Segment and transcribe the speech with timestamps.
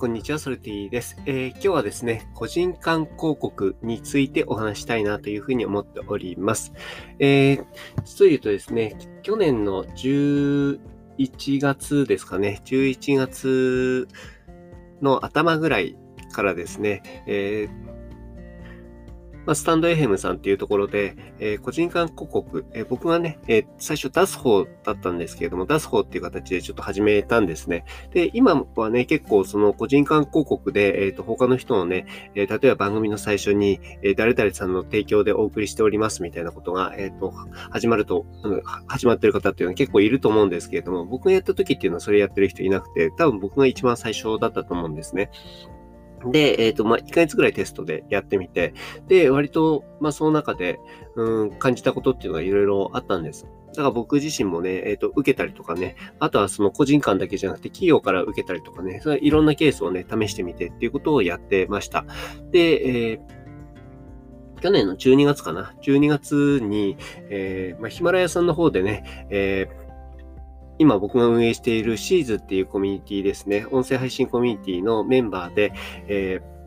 [0.00, 6.72] こんにちは、ソルティです、えー、今日はですね、個人間広告についてお話したいなというふうに思っております。
[7.18, 7.66] えー、
[8.02, 10.80] 実を言うとですね、去年の11
[11.60, 14.08] 月ですかね、11月
[15.02, 15.98] の頭ぐらい
[16.32, 17.99] からですね、えー
[19.50, 27.84] まあ、スタンドエヘムさんっていうところで、えー、個人間広告、えー、僕がね、えー、最初出す方だったんですけれども、出す方っていう形でちょっと始めたんですね。
[28.12, 37.34] で、今はね、結構その個人間広告で、えっ、と、他の人のね、え例えば番組の最初に、え誰々さんの提供でお送りしておりますみたいなことが、えっ、と、
[37.70, 38.26] 始まると、
[38.86, 45.32] 始まってる方っていうのは結構いると思うんですけれども、僕がやった時っていうのはそれやってる人いなくて、多分僕が一番最初だったと思うんですね。
[46.26, 48.74] で、えっ、ー、と、まあ、1ヶ月ぐらいテストでやってみて、
[49.08, 50.78] で、割と、まあ、その中で、
[51.16, 53.46] うん、感じたことっていうのがいろいろあったんです。
[53.70, 62.04] だから僕自身もね、えっ、ー、と、受けたりとかね、あとはその個人間だけじゃなくて企業から受けたりとかね、それいろんなケースをね、試してみてっていうことをやってました。
[62.50, 63.40] で、えー
[64.60, 66.98] 去年の12月かな ?12 月に、
[67.30, 69.89] えーまあ、ヒマラヤさんの方でね、えー
[70.80, 75.74] 今僕が運営しているシーズっていうコミュニティですね、音声配信コミュニティのメンバーで、
[76.08, 76.59] えー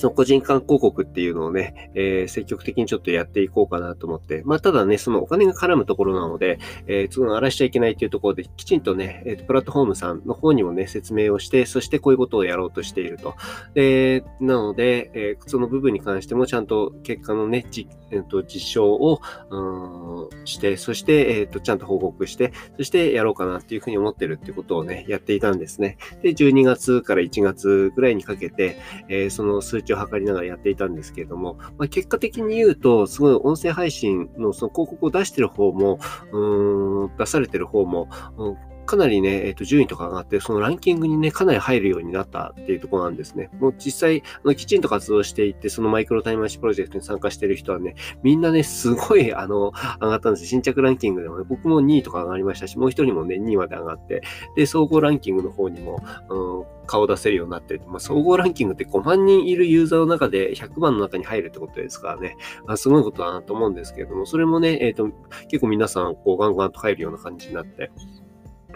[0.00, 13.34] その個人間広告っていうのをね、えー、積極的にちょっとやっていこうかなと思って、まあ、ただね、そのお金が絡むところなので、えー、その荒らしちゃいけないっていうところで、きちんとね、えー、プラットフォームさんの方にもね、説明をして、そしてこういうことをやろうとしていると。
[13.74, 25.96] で、なので、えー、その部分に関してもちゃんと結果のね、じえー、と実証を、うん、して、そして、えっ、ー、と、ちゃんと報告して、そしてやろうかなっていうふうに思ってるっていうことをね、やっていたんですね。
[26.22, 28.78] で、12月から1月ぐらいにかけて、
[29.08, 35.98] えー、その数値を測りながらやっていたんですけれども、まあ、結果的に言うと、すごい音声配信のその広告を出してる方も、
[36.32, 38.56] うーん、出されてる方も、うん
[38.90, 43.48] かなりね、えっ、と、順位とか上がって、そのランキングにね、かなり入るようになったっていうところなんですね。
[43.60, 54.22] もう実際、あのきちんと活動していって、そのマイクロタイムマシプロジェクトに参加してる人はね、みんなね、すごい、あの、上がったんです新着ランキングでもね、僕も2位とか上がりましたし、もう一人もね、2位まで上がって、
[54.56, 62.36] で、総合ランキングの方にも、うん、顔を出せるようになって、まあ、総合ランキングって5万人いるユーザーの中で100番の中に入るってことですからね、
[62.66, 65.08] まあ、すごいことだなと思うんですけれども、それもね、えっ、ー、と、
[65.48, 67.92] 結構皆さん、こう、ガンガンと入るような感じになって、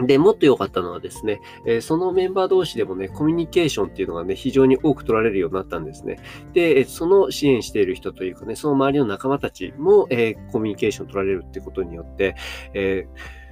[0.01, 6.17] で、もっと良かったのはですね、え、そのメンバー同士でもね、コミュニケーションっていうのがね、非常に多く取られるようになったんですね。
[6.53, 12.35] で、その支援している人というかね、その周りの仲間たちも、え、コミュニケーション取られるってことによって、
[12.73, 13.45] えー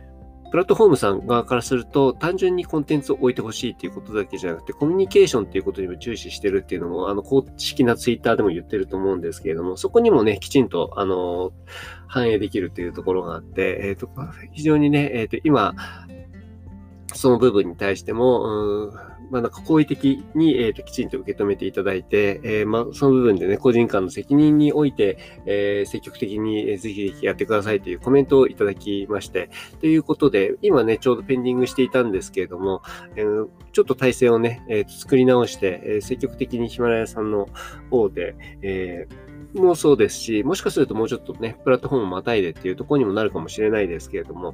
[0.53, 11.53] プラットフォームさん側からすると、単純にコンテンツを置いてほしいっていうことだけじゃなくて、コミュニケーションっていうことにも注視してるっていうのも、あの、公式なツイッターでも言ってると思うんですけれども、そこにもね、きちんと、あの、
[12.07, 14.07] 反映できるっていうところがあって、えっ、ー、と、
[14.51, 15.73] 非常にね、えっ、ー、と、今、
[17.13, 32.83] その部分に対しても、うんまあ、なんか好意的に、えーと、きちんと受け止めていただいて、えー、まあ、その部分でね、個人間の責任において、えー、積極的に、えー、ぜひぜひやってくださいというコメントをいただきまして、ということで、今ね、ちょうどペンディングしていたんですけれども、
[33.15, 37.47] えー、ちょっと体制をね、えー、作り直して、えー、積極的にヒマラヤさんの
[37.89, 44.53] 方で、えー、もそうですし、もしかするともうちょっとね、プラットフォームをまたいでっていうところにもなるかもしれないですけれども、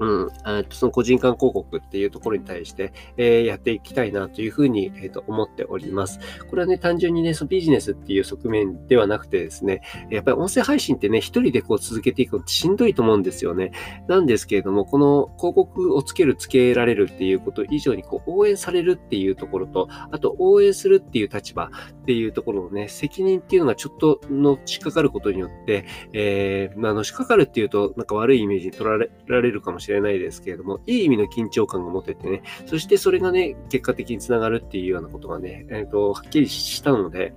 [0.00, 0.30] うん、
[0.70, 6.18] その個人間広告っていうところに対して、えー、やっていきたいなというふうに、えー、と思っております。
[6.48, 13.72] これはね、単純にね、そのビジネスっていう側面ではなくてですね、やっぱり音声配信ってね、一人でこう続けていくのってしんどいと思うんですよね。
[14.08, 37.32] なんですけれども、この広告をつける、つけられるっていうこと以上に、こう、応援されるっていうところと、あと、応援するっていう立場っていうところのね、責任っていうのがちょっとのしかかることによって、えー、まあ、のしかかるっていうと、なんか悪いイメージに取られるかもしれないれないですけれども、いい意味の緊張感が持ててね、そしてそれがね、結果的につながるっていうようなことがね、えっ、ー、と、はっきりしたので、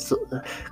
[0.00, 0.18] そ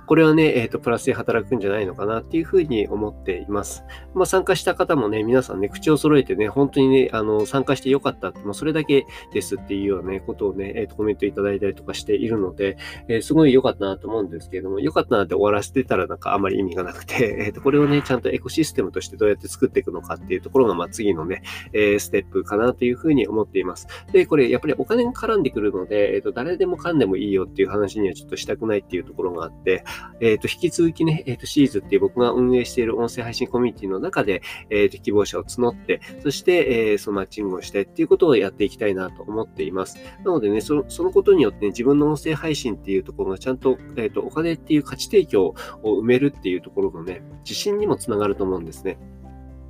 [0.05, 3.83] これはね、えっ、ー、と、プラスで働くんじゃないのかなっていうふうに思っています。
[4.13, 12.77] まあ、参加した方もね、皆さんね、口を揃えてね、本当にね、あの、参加してよかったって、もうそれだけですっていうようなね、ことをね、えっ、ー、と、コメントいただいたりとかしているので、
[13.07, 21.41] えー、すごい良かったなと思うんですけれども、良かったなって終わらせてたらなんかあまり意味がなくて、 えっ、と、これをね、ちゃんとエコシステムとしてどうやって作っていくのかっていうところが、まあ、次のね、
[21.73, 23.87] えステップかなというふうに思っています。
[24.11, 29.83] で、これ、やっぱりお金が絡んでくるので、えっ、と、誰でもかんでもいいよっていう話にはちょっとしたくないっていうとところがあって、
[30.19, 39.97] えっ、ー、と、引き続きね、えっ、ー、と、シーズっていう僕が運営している音声配信コミュニティの中で、えっ、ー、と、希望者を募って、そして、えそのマッチングをしてっていうことをやっていきたいなと思っています。
[40.23, 48.97] なのでね、そのそのことによって、ね、自分の音声配信っていうところがちゃんと、えっ、と、お金っていう価値提供を埋めるっていうところのね、自信にもつながると思うんですね。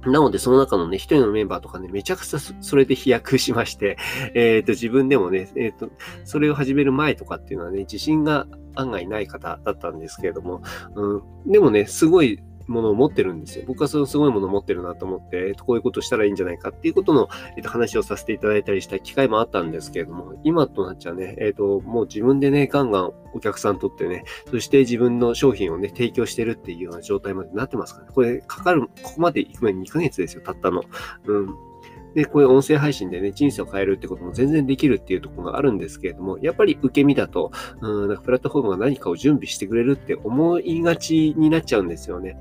[0.05, 3.97] なので、その中のね、一人のメンバーとかね、めちゃくちゃそれで飛躍しまして、
[4.33, 5.91] えっ、ー、と、自分でもね、えっ、ー、と、
[6.23, 10.61] それを始める前とかっていうのはね、自信が案外ない方だったんですけれども、
[10.95, 11.17] う
[11.47, 12.39] ん、でもね、すごい
[12.71, 13.65] ものを持ってるんですよ。
[13.67, 28.11] 僕はそのすごいものを持ってるなと思って、えっと、こういうことしたらいいんじゃないかっていうことの、えっと、話をさせていただいたりした機会もあったんですけれども、今となっちゃね、えっと、もう自分でね、ガンガンお客さんとってね、そして自分の商品をね、提供してるっていうような状態までなってますからね。
[28.13, 30.83] これ、かかる、ここまで行く前に2ヶ月ですよ、たったの。
[31.25, 31.71] うん。
[32.13, 37.51] で、こういう音声配信でね、人生を変えるってことも全然できるっていうところがあるんですけれども、やっぱり受け身だと、
[37.81, 42.37] うん、なんかプラットフォームが何かを準備してくれるって思いがちになっちゃうんですよね。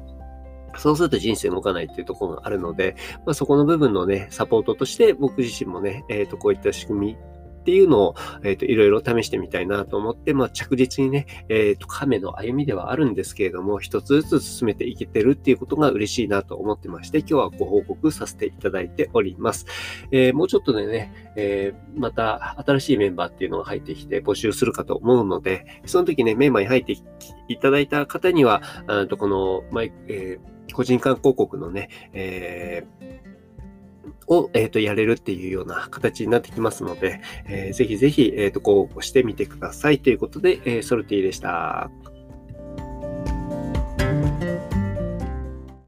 [0.77, 2.97] そうすると人生動かないっていうところがあるので、
[3.27, 7.17] まあ、そこの部分のね、サポートとして僕自身もね、えっ、ー、と、こういった仕組み
[7.61, 19.67] っていうのを、えっ、ー、と、いろいろ試してみたいなと思って、まあ、着実にね、えっ、ー、と、亀の歩みではあるんですけれども、一つずつ進めていけてるっていうことが嬉しいなと思ってまして、今日はご報告させていただいております。
[20.11, 26.95] えー、もうちょっとでね、えー、また新しいメンバーっていうのが入ってきて募集するかと思うので、その時ね、メンバーに入って
[27.49, 33.31] いただいた方には、あとこの、まえー、個人間広告のね、えー
[34.31, 41.91] を、え、ー、と、やれるっていうような形になってきますので、えー、ぜひぜひ、えっ、ー、と、ご応募してみてくださいということで、えー、ソルティでした。